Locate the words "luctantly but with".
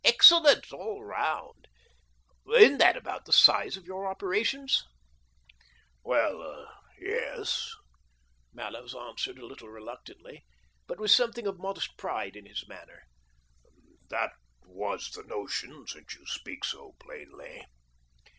9.83-11.11